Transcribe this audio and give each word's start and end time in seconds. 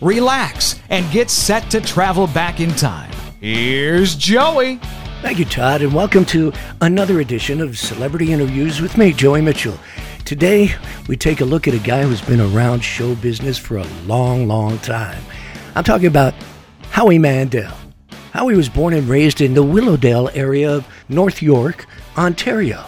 relax, 0.00 0.80
and 0.90 1.10
get 1.12 1.30
set 1.30 1.70
to 1.70 1.80
travel 1.80 2.26
back 2.26 2.60
in 2.60 2.70
time. 2.70 3.10
Here's 3.40 4.14
Joey. 4.14 4.80
Thank 5.22 5.38
you, 5.38 5.44
Todd, 5.44 5.82
and 5.82 5.92
welcome 5.92 6.24
to 6.26 6.52
another 6.80 7.20
edition 7.20 7.60
of 7.60 7.76
Celebrity 7.76 8.32
Interviews 8.32 8.80
with 8.80 8.96
me, 8.96 9.12
Joey 9.12 9.40
Mitchell. 9.40 9.78
Today, 10.24 10.70
we 11.08 11.16
take 11.16 11.40
a 11.40 11.44
look 11.44 11.66
at 11.66 11.74
a 11.74 11.78
guy 11.78 12.02
who's 12.02 12.20
been 12.20 12.40
around 12.40 12.80
show 12.80 13.14
business 13.16 13.58
for 13.58 13.78
a 13.78 13.86
long, 14.06 14.46
long 14.46 14.78
time. 14.78 15.22
I'm 15.74 15.84
talking 15.84 16.06
about 16.06 16.34
Howie 16.90 17.18
Mandel. 17.18 17.72
Howie 18.32 18.56
was 18.56 18.68
born 18.68 18.94
and 18.94 19.08
raised 19.08 19.40
in 19.40 19.54
the 19.54 19.62
Willowdale 19.62 20.30
area 20.34 20.70
of 20.70 20.86
North 21.08 21.42
York, 21.42 21.86
Ontario. 22.16 22.84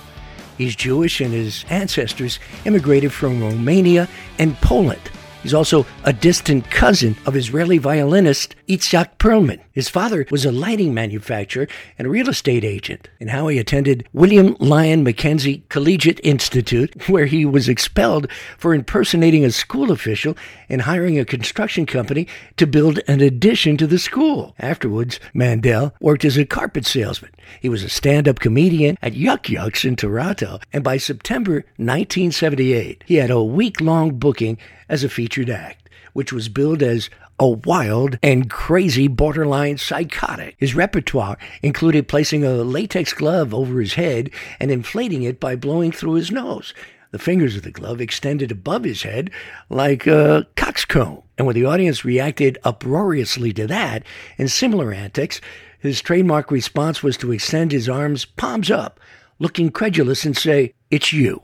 He's 0.59 0.77
Jewish, 0.77 1.21
and 1.21 1.33
his 1.33 1.65
ancestors 1.71 2.39
immigrated 2.65 3.13
from 3.13 3.43
Romania 3.43 4.07
and 4.39 4.55
Poland. 4.59 5.01
He's 5.43 5.55
also 5.55 5.87
a 6.05 6.13
distant 6.13 6.71
cousin 6.71 7.17
of 7.25 7.35
Israeli 7.35 7.79
violinist 7.79 8.57
Itzhak 8.69 9.17
Perlman. 9.19 9.61
His 9.73 9.89
father 9.89 10.27
was 10.31 10.45
a 10.45 10.53
lighting 10.53 10.93
manufacturer 10.93 11.67
and 11.99 12.07
a 12.07 12.11
real 12.11 12.29
estate 12.29 12.63
agent, 12.63 13.09
and 13.19 13.31
Howie 13.31 13.57
attended 13.57 14.07
William 14.13 14.55
Lyon 14.61 15.03
Mackenzie 15.03 15.65
Collegiate 15.71 16.21
Institute, 16.23 16.93
where 17.09 17.25
he 17.25 17.47
was 17.47 17.71
expelled 17.71 18.31
for 18.59 18.75
impersonating 18.75 19.43
a 19.45 19.51
school 19.51 19.91
official 19.91 20.37
and 20.69 20.83
hiring 20.83 21.19
a 21.19 21.25
construction 21.25 21.87
company 21.87 22.29
to 22.59 22.67
build 22.67 23.01
an 23.09 23.23
addition 23.23 23.79
to 23.79 23.87
the 23.87 23.99
school. 23.99 24.55
Afterwards, 24.59 25.19
Mandel 25.33 25.95
worked 26.01 26.27
as 26.27 26.37
a 26.37 26.45
carpet 26.45 26.85
salesman. 26.85 27.31
He 27.63 27.71
was 27.71 27.83
a 27.83 27.89
stand-up 27.89 28.41
comedian 28.41 28.99
at 29.01 29.15
Yuk 29.15 29.49
Yuk's 29.49 29.87
in 29.87 29.97
Toronto, 29.97 30.61
and 30.73 30.85
by 30.85 30.99
September 30.99 31.65
1978, 31.79 33.05
he 33.07 33.15
had 33.15 33.31
a 33.31 33.43
week-long 33.43 34.19
booking 34.19 34.59
as 34.91 35.05
a 35.05 35.09
featured 35.31 35.51
act, 35.51 35.89
which 36.13 36.33
was 36.33 36.49
billed 36.49 36.83
as 36.83 37.09
a 37.39 37.49
wild 37.49 38.19
and 38.21 38.51
crazy 38.51 39.07
borderline 39.07 39.79
psychotic. 39.79 40.57
His 40.59 40.75
repertoire 40.75 41.39
included 41.63 42.09
placing 42.09 42.45
a 42.45 42.65
latex 42.65 43.13
glove 43.13 43.55
over 43.55 43.79
his 43.79 43.95
head 43.95 44.31
and 44.59 44.73
inflating 44.73 45.23
it 45.23 45.39
by 45.39 45.55
blowing 45.55 45.93
through 45.93 46.15
his 46.15 46.33
nose. 46.33 46.75
The 47.13 47.21
fingers 47.21 47.55
of 47.55 47.63
the 47.63 47.71
glove 47.71 48.01
extended 48.01 48.51
above 48.51 48.83
his 48.83 49.05
head 49.05 49.31
like 49.69 50.09
a 50.09 50.49
coxcomb. 50.57 51.23
And 51.39 51.47
when 51.47 51.55
the 51.55 51.65
audience 51.65 52.05
reacted 52.05 52.59
uproariously 52.65 53.53
to 53.53 53.69
that 53.69 54.03
and 54.37 54.51
similar 54.51 54.93
antics, 54.93 55.41
his 55.79 56.03
trademark 56.03 56.51
response 56.51 57.05
was 57.05 57.17
to 57.19 57.31
extend 57.31 57.71
his 57.71 57.89
arms 57.89 58.25
palms 58.25 58.69
up, 58.69 58.99
look 59.39 59.61
incredulous, 59.61 60.25
and 60.25 60.37
say, 60.37 60.75
It's 60.91 61.13
you. 61.13 61.41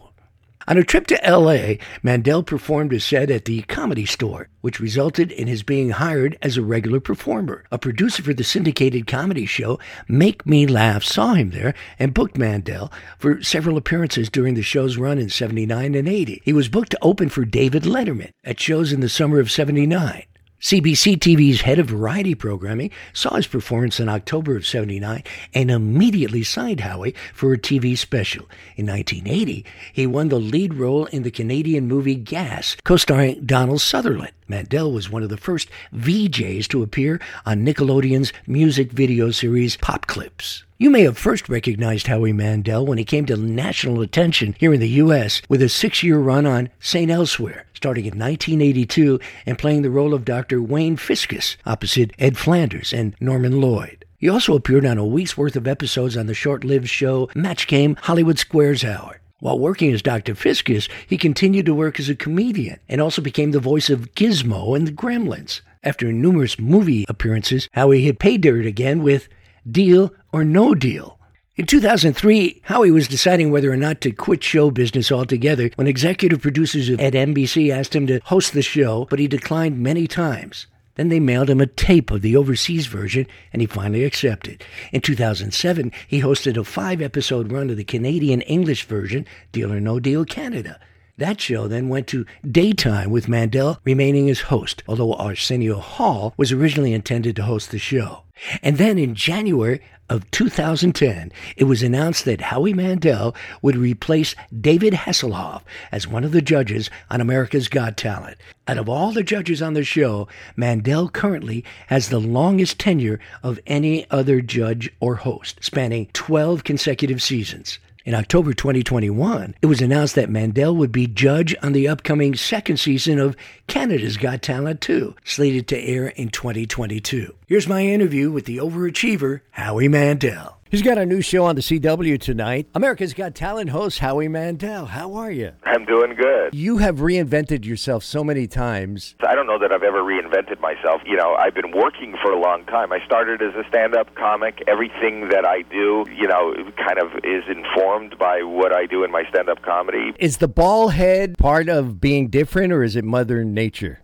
On 0.69 0.77
a 0.77 0.83
trip 0.83 1.07
to 1.07 1.21
LA, 1.25 1.75
Mandel 2.03 2.43
performed 2.43 2.93
a 2.93 2.99
set 2.99 3.31
at 3.31 3.45
the 3.45 3.63
Comedy 3.63 4.05
Store, 4.05 4.49
which 4.63 4.81
resulted 4.81 5.31
in 5.31 5.47
his 5.47 5.63
being 5.63 5.91
hired 5.91 6.37
as 6.43 6.57
a 6.57 6.63
regular 6.63 6.99
performer. 6.99 7.63
A 7.71 7.79
producer 7.79 8.21
for 8.21 8.35
the 8.35 8.43
syndicated 8.43 9.07
comedy 9.07 9.47
show 9.47 9.79
Make 10.09 10.45
Me 10.45 10.67
Laugh 10.67 11.05
saw 11.05 11.35
him 11.35 11.51
there 11.51 11.73
and 12.01 12.13
booked 12.13 12.37
Mandel 12.37 12.91
for 13.17 13.41
several 13.45 13.77
appearances 13.77 14.29
during 14.29 14.55
the 14.55 14.63
show's 14.63 14.97
run 14.97 15.19
in 15.19 15.29
79 15.29 15.95
and 15.95 16.09
80. 16.09 16.43
He 16.45 16.53
was 16.53 16.69
booked 16.69 16.91
to 16.91 16.99
open 17.01 17.29
for 17.29 17.45
David 17.45 17.85
Letterman 17.85 18.33
at 18.43 18.59
shows 18.59 18.93
in 18.93 18.99
the 18.99 19.09
summer 19.09 19.39
of 19.39 19.53
79. 19.53 20.25
CBC 20.67 21.19
TV's 21.19 21.61
head 21.61 21.79
of 21.79 21.87
variety 21.87 22.35
programming 22.35 22.91
saw 23.13 23.37
his 23.37 23.47
performance 23.47 24.01
in 24.01 24.09
October 24.09 24.57
of 24.57 24.67
79 24.67 25.23
and 25.55 25.71
immediately 25.71 26.43
signed 26.43 26.81
Howie 26.81 27.15
for 27.33 27.53
a 27.53 27.57
TV 27.57 27.97
special. 27.97 28.49
In 28.75 28.87
1980, 28.87 29.65
he 29.93 30.09
won 30.09 30.29
the 30.29 30.41
lead 30.41 30.75
role 30.75 31.07
in 31.07 31.23
the 31.23 31.31
Canadian 31.31 31.87
movie 31.87 32.17
Gas, 32.17 32.77
co-starring 32.83 33.47
Donald 33.47 33.81
Sutherland. 33.81 34.33
Mandel 34.49 34.93
was 34.93 35.11
one 35.11 35.23
of 35.23 35.29
the 35.29 35.37
first 35.37 35.69
VJs 35.95 36.69
to 36.69 36.83
appear 36.83 37.21
on 37.45 37.65
Nickelodeon's 37.65 38.33
music 38.47 38.93
video 38.93 39.31
series 39.31 39.77
Pop 39.77 40.07
Clips. 40.07 40.65
You 40.79 40.91
may 40.91 41.03
have 41.03 41.17
first 41.17 41.49
recognized 41.49 42.07
Howie 42.07 42.33
Mandel 42.33 42.85
when 42.85 42.99
he 42.99 43.05
came 43.05 43.27
to 43.27 43.37
national 43.37 44.03
attention 44.03 44.55
here 44.59 44.75
in 44.75 44.81
the 44.81 44.89
U.S. 44.91 45.43
with 45.49 45.63
a 45.63 45.69
six 45.69 46.03
year 46.03 46.19
run 46.19 46.47
on 46.47 46.69
St. 46.81 47.11
Elsewhere, 47.11 47.67
starting 47.75 48.05
in 48.05 48.19
1982 48.19 49.19
and 49.47 49.59
playing 49.59 49.83
the 49.83 49.91
role 49.91 50.15
of 50.15 50.25
Dr. 50.25 50.63
Wayne 50.63 50.97
Fiscus 50.97 51.57
opposite 51.65 52.13
Ed 52.19 52.37
Flanders 52.37 52.93
and 52.93 53.17
Norman 53.21 53.61
Lloyd. 53.61 54.05
He 54.19 54.29
also 54.29 54.55
appeared 54.55 54.87
on 54.87 54.99
a 54.99 55.07
week's 55.07 55.37
worth 55.37 55.57
of 55.57 55.67
episodes 55.67 56.17
on 56.17 56.27
the 56.27 56.35
short 56.35 56.63
lived 56.63 56.89
show 56.89 57.29
Match 57.35 57.67
Game 57.67 57.97
Hollywood 58.03 58.39
Squares 58.39 58.85
Hour. 58.85 59.21
While 59.39 59.59
working 59.59 59.93
as 59.93 60.01
Dr. 60.01 60.35
Fiscus, 60.35 60.89
he 61.07 61.19
continued 61.19 61.67
to 61.67 61.75
work 61.75 62.01
as 62.01 62.09
a 62.09 62.15
comedian 62.15 62.81
and 62.89 63.03
also 63.03 63.21
became 63.21 63.51
the 63.51 63.61
voice 63.61 63.91
of 63.91 64.15
Gizmo 64.15 64.75
in 64.75 64.87
The 64.87 64.93
Gremlins. 64.93 65.61
After 65.85 66.11
numerous 66.11 66.59
movie 66.59 67.05
appearances, 67.07 67.69
Howie 67.73 68.03
hit 68.03 68.19
pay 68.19 68.39
dirt 68.39 68.65
again 68.65 69.03
with 69.03 69.29
Deal 69.71 70.13
or 70.33 70.43
No 70.43 70.75
Deal. 70.75 71.19
In 71.57 71.67
2003, 71.67 72.63
Howie 72.65 72.91
was 72.91 73.09
deciding 73.09 73.51
whether 73.51 73.71
or 73.71 73.77
not 73.77 74.01
to 74.03 74.11
quit 74.11 74.43
show 74.43 74.71
business 74.71 75.13
altogether 75.13 75.71
when 75.77 75.87
executive 75.87 76.41
producers 76.41 76.89
at 76.89 77.13
NBC 77.13 77.71
asked 77.71 77.95
him 77.95 78.07
to 78.07 78.21
host 78.25 78.55
the 78.55 78.63
show, 78.63 79.07
but 79.11 79.19
he 79.19 79.29
declined 79.29 79.79
many 79.79 80.07
times. 80.07 80.67
Then 80.97 81.09
they 81.09 81.21
mailed 81.21 81.49
him 81.49 81.61
a 81.61 81.67
tape 81.67 82.11
of 82.11 82.23
the 82.23 82.37
overseas 82.37 82.87
version, 82.87 83.27
and 83.53 83.63
he 83.63 83.67
finally 83.67 84.05
accepted. 84.05 84.65
In 84.93 85.01
2007, 85.01 85.93
he 86.09 86.21
hosted 86.21 86.57
a 86.57 86.65
five 86.65 87.01
episode 87.01 87.53
run 87.53 87.71
of 87.71 87.77
the 87.77 87.85
Canadian 87.85 88.41
English 88.43 88.85
version, 88.87 89.27
Deal 89.53 89.73
or 89.73 89.81
No 89.81 90.01
Deal 90.01 90.25
Canada. 90.25 90.81
That 91.19 91.41
show 91.41 91.67
then 91.67 91.89
went 91.89 92.09
to 92.09 92.27
daytime 92.47 93.09
with 93.09 93.27
Mandel 93.27 93.81
remaining 93.85 94.29
as 94.29 94.53
host, 94.53 94.83
although 94.87 95.15
Arsenio 95.15 95.79
Hall 95.79 96.35
was 96.37 96.53
originally 96.53 96.93
intended 96.93 97.37
to 97.37 97.45
host 97.45 97.71
the 97.71 97.79
show. 97.79 98.25
And 98.63 98.77
then 98.77 98.99
in 98.99 99.15
January 99.15 99.81
of 100.11 100.31
2010, 100.31 101.33
it 101.57 101.65
was 101.65 101.83
announced 101.83 102.27
that 102.27 102.43
Howie 102.43 102.75
Mandel 102.75 103.35
would 103.63 103.77
replace 103.77 104.35
David 104.61 104.93
Hasselhoff 104.93 105.63
as 105.91 106.07
one 106.07 106.23
of 106.23 106.33
the 106.33 106.43
judges 106.43 106.91
on 107.11 107.23
America's 107.23 107.69
Got 107.69 107.97
Talent. 107.97 108.37
Out 108.69 108.77
of 108.77 108.87
all 108.87 109.11
the 109.11 109.23
judges 109.23 109.63
on 109.63 109.73
the 109.73 109.85
show, 109.85 110.29
Mandel 110.55 111.09
currently 111.09 111.65
has 111.87 112.11
the 112.11 112.21
longest 112.21 112.79
tenure 112.79 113.21
of 113.43 113.59
any 113.67 114.07
other 114.11 114.43
judge 114.43 114.91
or 115.01 115.15
host, 115.15 115.65
spanning 115.65 116.11
12 116.13 116.63
consecutive 116.63 117.23
seasons. 117.23 117.79
In 118.07 118.15
October 118.15 118.55
2021, 118.55 119.57
it 119.61 119.67
was 119.67 119.81
announced 119.81 120.15
that 120.15 120.31
Mandel 120.31 120.77
would 120.77 120.93
be 120.93 121.09
judge 121.09 121.57
on 121.61 121.73
the 121.73 121.89
upcoming 121.89 122.37
second 122.37 122.77
season 122.77 123.19
of 123.19 123.37
Canada's 123.67 124.17
Got 124.17 124.43
Talent 124.43 124.81
2, 124.81 125.17
slated 125.25 125.67
to 125.67 125.77
air 125.77 126.07
in 126.07 126.29
2022. 126.29 127.35
Here's 127.49 127.67
my 127.67 127.85
interview 127.85 128.31
with 128.31 128.45
the 128.45 128.59
overachiever, 128.59 129.41
Howie 129.51 129.89
Mandel. 129.89 130.56
He's 130.69 130.83
got 130.83 130.99
a 130.99 131.07
new 131.07 131.21
show 131.21 131.45
on 131.45 131.55
the 131.55 131.63
CW 131.63 132.21
tonight. 132.21 132.67
America's 132.75 133.15
Got 133.15 133.37
Talent 133.37 133.71
host 133.71 134.01
Howie 134.01 134.27
Mandel. 134.27 134.87
How 134.87 135.15
are 135.15 135.31
you? 135.31 135.53
I'm 135.65 135.85
doing 135.85 136.17
good. 136.17 136.55
You 136.55 136.79
have 136.79 136.97
reinvented 136.97 137.65
yourself 137.65 138.03
so 138.03 138.25
many 138.25 138.49
times. 138.49 139.15
I 139.27 139.37
don't 139.37 139.47
know 139.47 139.61
that 139.61 139.71
I've 139.71 139.85
ever 139.85 140.03
reinvented 140.03 140.59
myself. 140.61 141.03
You 141.07 141.17
know, 141.17 141.35
I've 141.35 141.55
been 141.55 141.71
working 141.71 142.17
for 142.21 142.33
a 142.33 142.41
long 142.41 142.65
time. 142.65 142.93
I 142.93 142.99
started 143.07 143.43
as 143.43 143.55
a 143.55 143.63
stand-up 143.69 144.17
comic. 144.17 144.61
Everything 144.67 145.29
that 145.29 145.47
I 145.47 145.63
do, 145.63 146.05
you 146.13 146.27
know, 146.27 146.53
kind 146.77 146.99
of 146.99 147.13
is 147.23 147.45
informed 147.49 148.19
by 148.19 148.43
what 148.43 148.75
I 148.75 148.87
do 148.87 149.05
in 149.05 149.13
my 149.13 149.23
stand-up 149.31 149.63
comedy. 149.63 150.15
Is 150.19 150.39
the 150.39 150.49
ball 150.49 150.89
head 150.89 151.39
part 151.39 151.69
of 151.69 152.01
being 152.01 152.27
different 152.27 152.73
or 152.73 152.83
is 152.83 152.97
it 152.97 153.05
mother 153.05 153.45
nature? 153.45 154.01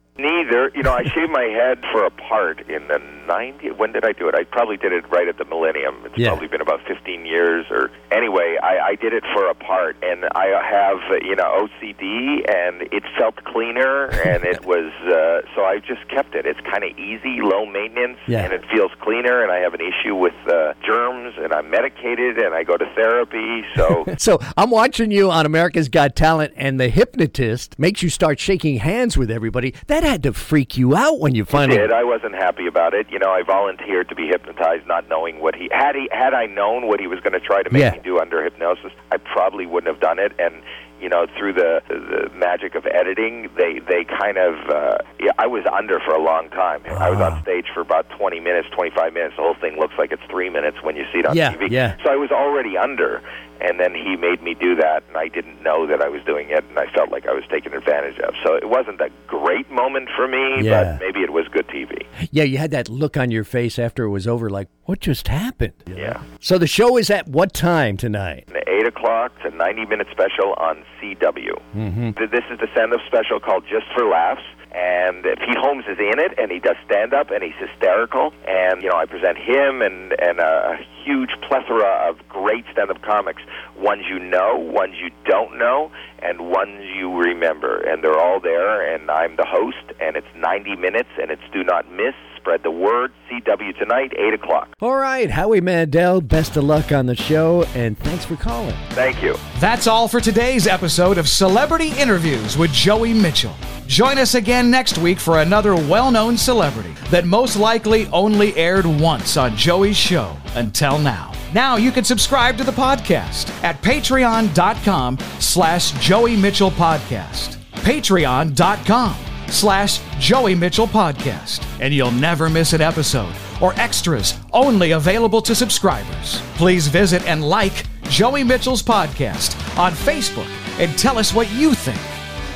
Neither. 0.53 0.71
You 0.75 0.83
know, 0.83 0.93
I 0.93 1.05
shaved 1.05 1.31
my 1.33 1.45
head 1.45 1.79
for 1.93 2.05
a 2.05 2.11
part 2.11 2.61
in 2.69 2.87
the 2.89 2.99
90s. 3.27 3.77
When 3.77 3.93
did 3.93 4.05
I 4.05 4.13
do 4.13 4.29
it? 4.29 4.35
I 4.35 4.45
probably 4.45 4.77
did 4.77 4.93
it 4.93 5.09
right 5.11 5.29
at 5.29 5.39
the 5.39 5.45
millennium. 5.45 5.97
It's 6.05 6.17
Yeah. 6.19 6.29
probably 6.31 6.49
been 6.49 6.61
about 6.61 6.81
15 6.87 7.25
years 7.25 7.67
or 7.71 7.91
anyway, 8.11 8.57
I, 8.63 8.79
I 8.91 8.95
did 8.97 9.13
it 9.15 9.25
for 9.33 9.49
a 9.49 9.55
part 9.55 9.97
and 10.03 10.25
I 10.35 10.47
have, 10.63 10.99
you 11.23 11.37
know, 11.37 11.69
OCD 11.69 12.45
and 12.53 12.83
it 12.93 13.05
felt 13.19 13.37
cleaner 13.45 14.07
and 14.27 14.45
it 14.45 14.65
was 14.67 14.93
uh, 15.07 15.43
so 15.55 15.65
I 15.65 15.79
just 15.79 16.07
kept 16.09 16.35
it. 16.35 16.47
It's 16.47 16.61
kind 16.61 16.85
of 16.85 16.91
easy, 16.99 17.41
low 17.41 17.65
maintenance 17.65 18.19
Yeah. 18.27 18.45
and 18.45 18.53
it 18.53 18.63
feels 18.73 18.91
cleaner 19.01 19.43
and 19.43 19.51
I 19.53 19.59
have 19.59 19.75
an 19.75 19.81
issue 19.81 20.15
with 20.15 20.35
uh, 20.47 20.75
germs 20.85 21.35
and 21.39 21.53
I'm 21.53 21.71
medicated 21.71 22.39
and 22.39 22.55
I 22.55 22.63
go 22.65 22.77
to 22.77 22.87
therapy, 22.95 23.65
so 23.77 24.05
So 24.19 24.39
I'm 24.57 24.71
watching 24.71 25.11
you 25.11 25.31
on 25.31 25.47
America's 25.47 25.89
Got 25.89 26.15
Talent, 26.17 26.53
and 26.57 26.79
the 26.79 26.89
hypnotist 26.89 27.79
makes 27.79 28.03
you 28.03 28.09
start 28.11 28.39
shaking 28.39 28.77
hands 28.79 29.17
with 29.17 29.31
everybody. 29.31 29.75
That 29.87 30.03
had 30.05 30.23
to 30.25 30.33
freak 30.43 30.77
you 30.77 30.95
out 30.95 31.21
when 31.21 31.35
you 31.35 31.45
finally 31.45 31.79
did. 31.79 31.93
I 31.93 32.05
wasn't 32.05 32.35
happy 32.35 32.67
about 32.67 32.93
it. 32.95 33.07
You 33.11 33.19
know, 33.19 33.31
I 33.31 33.43
volunteered 33.43 34.09
to 34.11 34.15
be 34.15 34.27
hypnotized, 34.27 34.87
not 34.87 35.09
knowing 35.09 35.41
what 35.41 35.55
he 35.55 35.69
had. 35.73 35.95
He 35.95 36.09
had 36.13 36.35
I 36.35 36.47
known 36.47 36.87
what 36.89 37.01
he 37.01 37.07
was 37.07 37.21
going 37.21 37.33
to 37.33 37.41
try 37.41 37.63
to 37.63 37.71
make 37.71 37.81
Yeah. 37.81 37.93
me 37.93 38.01
do 38.05 38.19
under 38.19 38.43
hypnosis, 38.43 38.93
I 39.11 39.17
probably 39.17 39.67
wouldn't 39.67 39.93
have 39.93 40.01
done 40.03 40.19
it. 40.19 40.33
And 40.39 40.55
you 41.03 41.09
know, 41.09 41.27
through 41.37 41.55
the 41.55 41.83
the 41.89 42.31
magic 42.37 42.75
of 42.75 42.87
editing, 42.87 43.51
they 43.57 43.81
they 43.81 44.05
kind 44.05 44.39
of. 44.39 44.55
Uh, 44.71 44.99
yeah, 45.21 45.33
I 45.39 45.47
was 45.47 45.65
under 45.73 46.01
for 46.01 46.15
a 46.15 46.23
long 46.23 46.49
time. 46.51 46.83
I 46.87 47.11
was 47.11 47.21
on 47.21 47.43
stage 47.43 47.67
for 47.75 47.81
about 47.81 48.09
20 48.11 48.41
minutes, 48.41 48.69
25 48.73 49.13
minutes. 49.13 49.35
The 49.37 49.43
whole 49.43 49.55
thing 49.61 49.79
looks 49.79 49.95
like 49.99 50.11
it's 50.13 50.23
three 50.31 50.51
minutes 50.51 50.79
when 50.83 50.97
you 50.97 51.05
see 51.13 51.19
it 51.21 51.27
on 51.27 51.37
Yeah, 51.37 51.53
TV. 51.55 51.71
yeah. 51.71 51.97
So 52.05 52.11
I 52.11 52.17
was 52.17 52.31
already 52.33 52.77
under, 52.77 53.23
and 53.61 53.79
then 53.79 53.95
he 53.95 54.17
made 54.17 54.43
me 54.43 54.55
do 54.55 54.75
that, 54.77 55.05
and 55.09 55.17
I 55.17 55.29
didn't 55.29 55.63
know 55.63 55.87
that 55.87 56.03
I 56.03 56.09
was 56.09 56.23
doing 56.25 56.51
it, 56.51 56.65
and 56.69 56.77
I 56.79 56.87
felt 56.93 57.11
like 57.13 57.27
I 57.29 57.33
was 57.33 57.45
taken 57.49 57.73
advantage 57.73 58.19
of. 58.19 58.35
So 58.45 58.55
it 58.57 58.69
wasn't 58.69 59.01
a 59.01 59.11
great 59.29 59.71
moment 59.71 60.09
for 60.17 60.27
me, 60.27 60.63
Yeah. 60.63 60.83
but 60.99 61.01
maybe 61.07 61.21
it 61.21 61.33
was 61.33 61.47
good 61.49 61.69
TV. 61.69 62.05
Yeah, 62.33 62.43
you 62.45 62.59
had 62.59 62.73
that 62.73 62.89
look 62.89 63.17
on 63.17 63.31
your 63.31 63.45
face 63.45 63.79
after 63.79 64.03
it 64.05 64.11
was 64.11 64.27
over 64.27 64.51
like, 64.51 64.69
what 64.87 64.99
just 64.99 65.29
happened? 65.29 65.75
Yeah. 65.87 66.21
So 66.41 66.59
the 66.59 66.67
show 66.67 66.97
is 66.97 67.11
at 67.11 67.29
what 67.29 67.55
time 67.55 67.97
tonight? 67.97 68.49
An 68.93 68.99
8 68.99 69.05
o'clock 69.05 69.43
to 69.43 69.51
90 69.51 69.87
minute 69.87 70.07
special 70.11 70.55
on 70.55 70.85
CW. 71.01 71.61
Mm-hmm. 71.75 72.11
This 72.31 72.45
is 72.51 72.59
the 72.59 72.69
send 72.75 72.93
up 72.93 73.01
special 73.07 73.41
called 73.41 73.65
Just 73.71 73.87
for 73.95 74.05
Laughs. 74.05 74.43
And 74.75 75.23
Pete 75.23 75.59
Holmes 75.59 75.85
is 75.87 75.99
in 75.99 76.19
it, 76.19 76.33
and 76.39 76.51
he 76.51 76.59
does 76.59 76.77
stand 76.87 77.13
up, 77.13 77.31
and 77.31 77.43
he's 77.43 77.57
hysterical. 77.61 78.33
And, 78.49 78.83
you 78.83 78.89
know, 78.89 78.97
I 78.97 79.07
present 79.07 79.37
him 79.37 79.83
and, 79.83 80.15
and 80.21 80.41
a 80.41 80.79
huge 81.05 81.31
plethora 81.47 82.09
of 82.09 82.17
great 82.29 82.65
stand 82.73 82.91
up 82.91 83.03
comics 83.03 83.43
ones 83.77 84.05
you 84.09 84.19
know, 84.19 84.57
ones 84.57 84.95
you 85.03 85.11
don't 85.25 85.59
know, 85.59 85.91
and 86.21 86.51
ones 86.51 86.85
you 86.97 87.13
remember. 87.15 87.81
And 87.81 88.03
they're 88.03 88.19
all 88.19 88.41
there, 88.41 88.95
and 88.95 89.11
I'm 89.11 89.37
the 89.37 89.47
host, 89.47 89.99
and 90.01 90.17
it's 90.17 90.27
90 90.37 90.77
minutes, 90.77 91.09
and 91.21 91.31
it's 91.31 91.43
do 91.53 91.65
not 91.65 91.91
miss. 91.91 92.15
Spread 92.37 92.63
the 92.65 92.71
word. 92.71 93.13
CW 93.31 93.79
tonight, 93.79 94.13
8 94.19 94.35
o'clock. 94.35 94.69
All 94.81 94.97
right, 94.97 95.31
Howie 95.31 95.61
Mandel, 95.61 96.21
best 96.21 96.57
of 96.57 96.65
luck 96.65 96.91
on 96.91 97.07
the 97.07 97.15
show, 97.15 97.65
and 97.75 97.97
thanks 97.99 98.25
for 98.25 98.37
calling. 98.37 98.75
Thank 98.91 99.23
you. 99.23 99.37
That's 99.61 99.87
all 99.87 100.09
for 100.09 100.21
today's 100.21 100.67
episode 100.67 101.19
of 101.19 101.29
Celebrity 101.29 101.93
Interviews 101.99 102.59
with 102.59 102.73
Joey 102.73 103.15
Mitchell. 103.15 103.55
Join 103.87 104.19
us 104.19 104.35
again 104.63 104.71
next 104.71 104.99
week 104.99 105.19
for 105.19 105.41
another 105.41 105.75
well 105.75 106.11
known 106.11 106.37
celebrity 106.37 106.95
that 107.11 107.25
most 107.25 107.57
likely 107.57 108.07
only 108.09 108.57
aired 108.57 108.87
once 108.87 109.37
on 109.37 109.57
Joey's 109.57 109.97
show 109.97 110.37
until 110.55 110.99
now. 110.99 111.33
Now 111.53 111.77
you 111.77 111.91
can 111.91 112.05
subscribe 112.05 112.57
to 112.59 112.65
the 112.65 112.73
podcast 112.73 113.51
at 113.65 113.83
patreon.com 113.83 115.19
slash 115.41 115.93
Joey 116.01 116.37
Mitchell 116.37 116.71
Podcast. 116.71 117.57
Patreon.com 117.83 119.17
slash 119.49 120.01
Joey 120.19 120.55
Mitchell 120.55 120.87
Podcast. 120.87 121.65
And 121.81 121.93
you'll 121.93 122.13
never 122.13 122.49
miss 122.49 122.73
an 122.73 122.81
episode 122.81 123.35
or 123.61 123.75
extras 123.75 124.35
only 124.53 124.93
available 124.93 125.43
to 125.43 125.55
subscribers. 125.55 126.41
Please 126.55 126.87
visit 126.87 127.27
and 127.27 127.47
like 127.47 127.85
Joey 128.05 128.45
Mitchell's 128.45 128.83
podcast 128.83 129.57
on 129.77 129.93
Facebook 129.93 130.49
and 130.79 130.97
tell 130.97 131.19
us 131.19 131.35
what 131.35 131.51
you 131.53 131.75
think. 131.75 132.01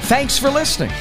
Thanks 0.09 0.39
for 0.39 0.49
listening. 0.49 0.93